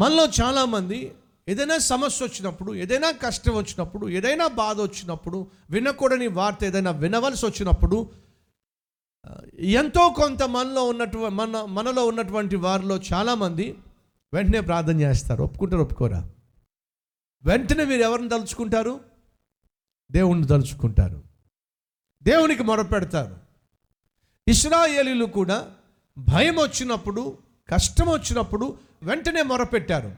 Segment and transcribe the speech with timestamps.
[0.00, 1.14] మనలో చాలామంది
[1.48, 8.10] ఏదైనా సమస్య వచ్చినప్పుడు ఏదైనా కష్టం వచ్చినప్పుడు ఏదైనా బాధ వచ్చినప్పుడు వినకూడని వార్త ఏదైనా వినవలసి వచ్చినప్పుడు
[9.58, 13.78] ఎంతో కొంత మనలో ఉన్నటువంటి మన మనలో ఉన్నటువంటి వారిలో చాలామంది
[14.34, 15.42] వెంటనే ప్రార్థన చేస్తారు.
[15.42, 16.30] ఒప్పుకుంటారు ఒప్పుకోరా?
[17.44, 19.00] వెంటనే మీరు ఎవరిని తలుచుకుంటారు?
[20.12, 21.22] దేవుణ్ణి తలుచుకుంటారు.
[22.22, 23.36] దేవునికి మొరపెడతారు.
[24.48, 25.70] ఇస్రాయేలీలు కూడా
[26.18, 27.38] భయం వచ్చినప్పుడు
[27.70, 30.16] కష్టం వచ్చినప్పుడు వెంటనే మొరపెట్టారు.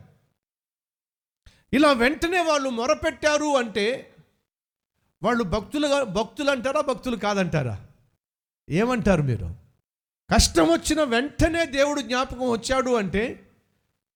[1.72, 4.14] ఇలా వెంటనే వాళ్ళు మొరపెట్టారు అంటే
[5.22, 7.86] వాళ్ళు భక్తులుగా భక్తులు అంటారా భక్తులు కాదంటారా?
[8.70, 9.54] ఏమంటారు మీరు?
[10.34, 13.50] కష్టం వచ్చిన వెంటనే దేవుడు జ్ఞాపకం వచ్చాడు అంటే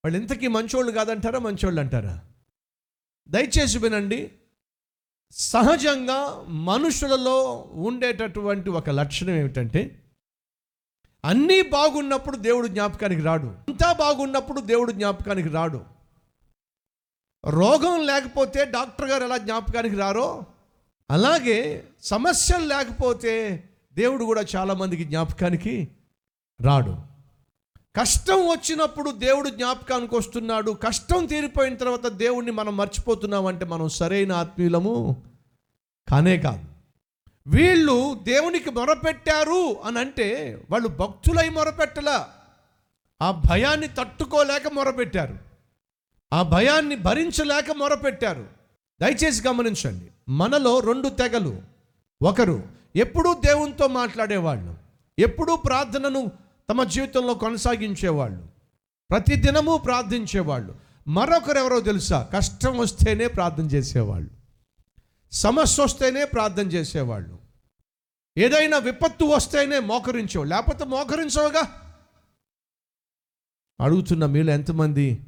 [0.04, 2.22] వాళ్ళు ఇంతకీ మంచోళ్ళు కాదంటారా మంచోళ్ళు అంటారా?
[3.28, 4.32] దయచేసి వినండి.
[5.32, 10.02] సహజంగా మనుషులలో ఉండేటటువంటి ఒక లక్షణం ఏమిటంటే
[11.26, 13.46] అన్నీ బాగున్నప్పుడు దేవుడు జ్ఞాపకానికి రాడు.
[13.46, 15.80] అంతా బాగున్నప్పుడు దేవుడు జ్ఞాపకానికి రాడు.
[17.46, 20.46] రోగం లేకపోతే డాక్టర్ గారు ఎలా జ్ఞాపకానికి రారో
[21.10, 23.64] అలాగే సమస్యలు లేకపోతే
[23.94, 25.88] దేవుడు కూడా చాలామందికి జ్ఞాపకానికి
[26.60, 26.96] రాడు.
[27.96, 30.70] కష్టం వచ్చినప్పుడు దేవుడు జ్ఞాపకానికి వస్తున్నాడు.
[30.70, 35.22] కష్టం తీరిపోయిన తర్వాత దేవుణ్ణి మనం మర్చిపోతున్నామంటే మనం సరైన ఆత్మీయులము
[36.08, 36.75] కానే కాదు.
[37.46, 42.28] వీళ్ళు దేవునికి మొరపెట్టారు అని అంటే వాళ్ళు భక్తులై మొరపెట్టలా.
[43.22, 45.38] ఆ భయాన్ని తట్టుకోలేక మొరపెట్టారు.
[46.32, 48.46] ఆ భయాన్ని భరించలేక మొరపెట్టారు.
[49.02, 50.06] దయచేసి గమనించండి.
[50.28, 51.62] మనలో రెండు తెగలు.
[52.22, 52.62] ఒకరు
[52.96, 54.74] ఎప్పుడూ దేవునితో మాట్లాడేవాళ్ళు.
[55.18, 56.30] ఎప్పుడూ ప్రార్థనను
[56.70, 58.46] తమ జీవితంలో కొనసాగించేవాళ్ళు.
[59.10, 60.74] ప్రతి దినము ప్రార్థించేవాళ్ళు.
[61.08, 62.22] మరొకరు ఎవరో తెలుసా?
[62.22, 64.35] కష్టం వస్తేనే ప్రార్థన చేసేవాళ్ళు.
[65.36, 67.38] సమస్య వస్తేనే ప్రార్థన చేసేవాళ్ళు.
[68.38, 70.54] ఏదైనా విపత్తు వస్తేనే మోకరించేవాళ్ళు.
[70.54, 71.62] లేకపోతే మోకరించవుగా?
[73.80, 75.26] అడుగుతున్న మీలో ఎంతమంది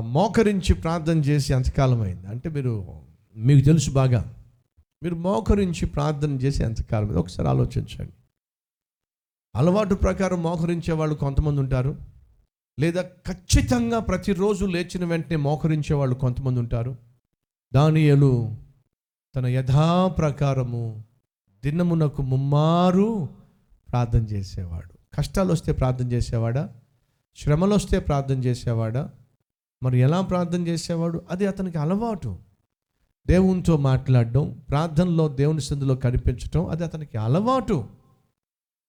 [0.00, 2.26] మోకరించి ప్రార్థన చేసి ఎంతకాలం అయింది?
[2.26, 3.02] అంటే మీరు
[3.36, 4.44] మీకు తెలుసు బాగా.
[5.02, 7.18] మీరు మోకరించి ప్రార్థన చేసి ఎంతకాలం అయింది.
[7.18, 8.12] ఒకసారి ఆలోచించండి.
[9.54, 11.96] అలవాటు ప్రకారం మోకరించే వాళ్ళు కొంతమంది ఉంటారు.
[12.80, 17.11] లేదా ఖచ్చితంగా ప్రతిరోజు లేచిన వెంటనే మోకరించే వాళ్ళు కొంతమంది ఉంటారు.
[17.72, 18.56] దానియలు
[19.36, 21.04] తన యథాప్రకారము
[21.64, 23.28] దినమునకు ముమ్మారు
[23.90, 25.16] ప్రార్థన చేసేవాడు.
[25.16, 26.72] కష్టాలు వస్తే ప్రార్థన చేసేవాడా?
[27.36, 29.10] శ్రమలు వస్తే ప్రార్థన చేసేవాడా?
[29.82, 31.22] మరి ఎలా ప్రార్థన చేసేవాడు?
[31.30, 32.38] అది అతనికి అలవాటు.
[33.26, 37.84] దేవునితో మాట్లాడడం ప్రార్థనలో దేవుని సందులో కనిపించడం అది అతనికి అలవాటు.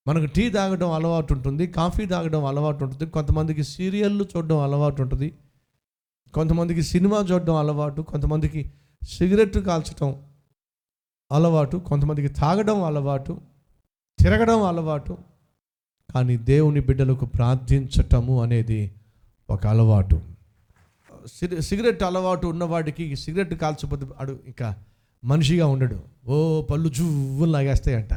[0.08, 5.34] మనకు టీ తాగడం అలవాటు ఉంటుంది కాఫీ తాగడం అలవాటు ఉంటుంది కొంతమందికి సీరియళ్ళు చూడడం అలవాటు ఉంటుంది
[6.34, 8.62] కొంతమందికి సినిమా చూడడం అలవాటు కొంతమందికి
[9.10, 10.10] సిగరెట్ కాల్చడం
[11.32, 13.42] అలవాటు కొంతమందికి తాగడం అలవాటు
[14.20, 15.18] తిరగడం అలవాటు.
[16.14, 18.80] కానీ దేవుని బిడ్డలకు ప్రార్థించటము అనేది
[19.50, 20.18] ఒక అలవాటు.
[21.60, 24.76] సిగరెట్ అలవాటు ఉన్నవాడికి సిగరెట్ కాల్చకపోతే అడు ఇంకా
[25.24, 26.00] మనిషిగా ఉండడు.
[26.26, 28.14] ఓ పళ్ళు జువ్వులు లాగేస్తాయంట.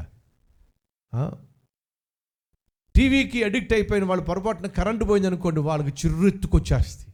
[2.97, 7.12] టీవీకి అడిక్ట్ అయిపోయిన వాళ్ళు పొరపాటున కరెంటు పోయింది అనుకోండి వాళ్ళకి చిర్రెత్తుకొచ్చేస్తుంది.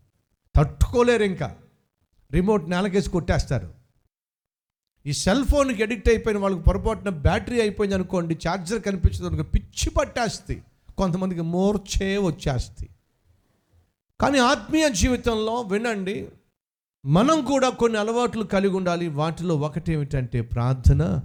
[0.56, 1.56] తట్టుకోలేరు ఇంకా.
[2.32, 3.74] రిమోట్ నేలకేసి కొట్టేస్తారు.
[5.06, 10.62] ఈ సెల్ ఫోన్కి అడిక్ట్ అయిపోయిన వాళ్ళకి పొరపాటున బ్యాటరీ అయిపోయింది అనుకోండి ఛార్జర్ కనిపించదు అనుకో పిచ్చి పట్టేస్తుంది.
[10.98, 12.88] కొంతమందికి మోర్చే వచ్చేస్తుంది.
[14.20, 16.28] కానీ ఆత్మీయ జీవితంలో వినండి
[17.04, 19.08] మనం కూడా కొన్ని అలవాట్లు కలిగి ఉండాలి.
[19.08, 21.20] వాటిలో ఒకటి ఏమిటంటే ప్రార్థన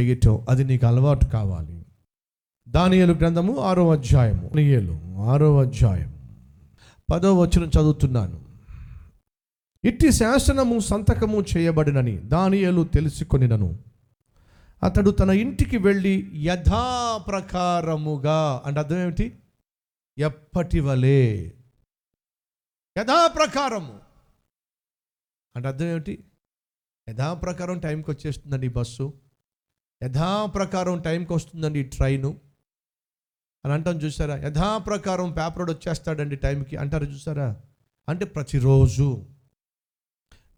[0.00, 0.46] చేయటం.
[0.48, 1.86] అది నీకు అలవాటు కావాలి.
[2.68, 4.48] దానియలు గ్రంథము ఆరో అధ్యాయము.
[4.48, 6.11] దానియేలు ఆరో అధ్యాయం
[7.10, 8.44] పదో వచనం చదువుతున్నాను.
[9.84, 13.78] ఇట్టి శాసనము సంతకము చేయబడినని దానియలు తెలుసుకొనినను.
[14.82, 19.38] అతడు తన ఇంటికి వెళ్ళి యథాప్రకారముగా అంటే అర్థం ఏమిటి?
[20.18, 21.52] ఎప్పటి వలే.
[22.98, 24.00] యథాప్రకారము.
[25.56, 26.24] అంటే అర్థం ఏమిటి?
[27.08, 29.12] యథాప్రకారం టైంకి వచ్చేస్తుందండి బస్సు.
[30.02, 32.51] యథాప్రకారం టైంకి వస్తుందండి ట్రైను.
[33.64, 34.36] అని అంటాం చూసారా?
[34.36, 36.76] యథాప్రకారం పేపర్డ్ వచ్చేస్తాడండి టైంకి.
[36.76, 37.56] అంటారు చూసారా?
[38.08, 39.24] అంటే ప్రతిరోజు.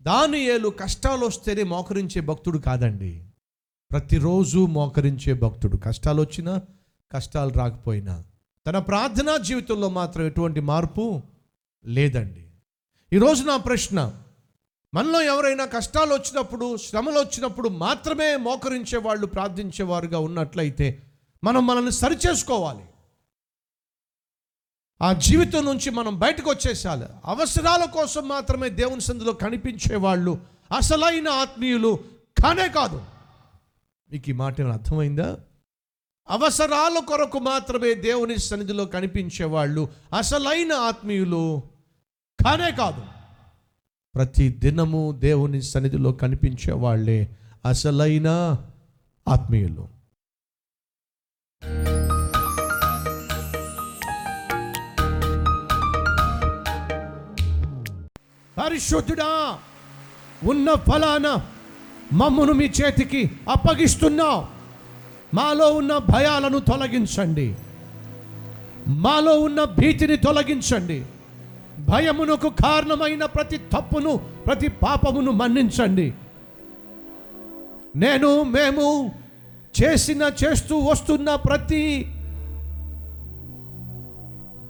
[0.02, 3.24] దానియేలు కష్టాలు వస్తేనే మోకరించే భక్తుడు కాదండి.
[3.90, 5.76] ప్రతిరోజు మోకరించే భక్తుడు.
[5.76, 6.60] కష్టాలు వచ్చినా
[7.12, 8.24] కష్టాలు రాకపోయినా.
[8.66, 11.22] తన ప్రార్థనా జీవితంలో మాత్రం ఎటువంటి మార్పు
[11.86, 12.46] లేదండి.
[13.12, 14.20] ఈరోజు నా ప్రశ్న.
[14.94, 21.02] మనలో ఎవరైనా కష్టాలు వచ్చినప్పుడు శ్రమలు వచ్చినప్పుడు మాత్రమే మోకరించే వాళ్ళు ప్రార్థించేవారుగా ఉన్నట్లయితే
[21.44, 22.84] మనం మనల్ని సరిచేసుకోవాలి.
[25.02, 30.38] ఆ జీవితం నుంచి మనం బయటకు వచ్చేసాలి అవసరాల కోసం మాత్రమే దేవుని సందులో కనిపించే వాళ్ళు
[30.76, 31.99] అసలైన ఆత్మీయులు
[32.43, 33.05] కానే కాదు.
[34.12, 35.38] మీకు ఈ మాట అర్థమైందా?
[36.31, 41.62] అవసరాల కొరకు మాత్రమే దేవుని సన్నిధిలో కనిపించే వాళ్ళు అసలైన ఆత్మీయులు
[42.47, 43.02] కానే కాదు.
[44.14, 48.56] ప్రతి దినము దేవుని సన్నిధిలో కనిపించే వాళ్ళే అసలైన
[49.29, 49.88] ఆత్మీయులు.
[58.58, 59.58] పరిశుద్ధుడా
[60.44, 61.40] ఉన్న ఫలాన
[62.12, 64.44] మమ్మును మీ చేతికి అప్పగిస్తున్నావు.
[65.34, 67.54] మాలో ఉన్న భయాలను తొలగించండి.
[68.88, 71.04] మాలో ఉన్న భీతిని తొలగించండి.
[71.78, 76.14] భయమునకు కారణమైన ప్రతి తప్పును ప్రతి పాపమును మన్నించండి.
[77.96, 79.12] నేను మేము
[79.82, 82.12] చేసిన చేస్తూ వస్తున్న ప్రతి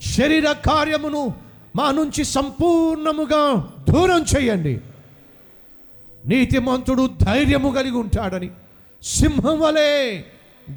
[0.02, 1.44] శరీర కార్యమును
[1.76, 4.81] మా నుంచి సంపూర్ణముగా దూరం చేయండి.
[6.26, 8.50] నీతిమంతుడు ధైర్యము కలిగి ఉంటాడని
[9.03, 10.23] సింహం వలె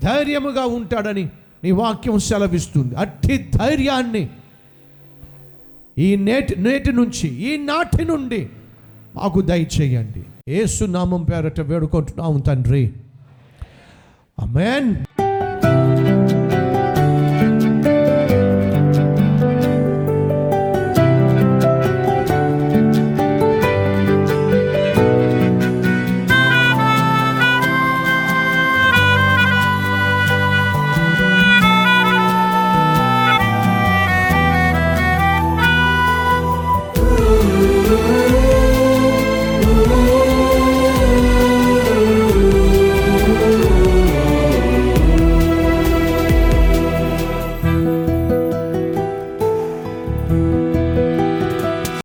[0.04, 1.30] ధైర్యముగా ఉంటాడని
[1.64, 2.96] నీ వాక్యం సెలవిస్తుంది.
[2.96, 4.30] అట్టి ధైర్యాన్ని
[5.98, 8.50] ఈ నేటి నేటి నుంచి ఈ నాటి నుండి
[9.16, 10.24] మాకు దయచేయండి.
[10.50, 12.94] ఏసు నామం పేరట వేడుకుంటున్నాము తండ్రి.
[14.40, 14.96] అమెన్